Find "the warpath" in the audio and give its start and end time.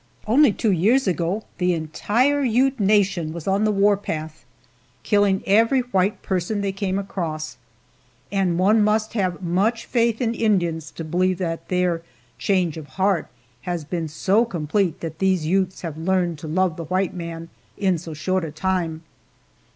3.65-4.45